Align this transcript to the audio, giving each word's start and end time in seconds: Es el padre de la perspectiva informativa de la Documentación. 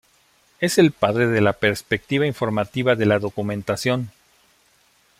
Es 0.59 0.79
el 0.79 0.93
padre 0.93 1.27
de 1.27 1.41
la 1.41 1.53
perspectiva 1.53 2.25
informativa 2.25 2.95
de 2.95 3.05
la 3.05 3.19
Documentación. 3.19 4.09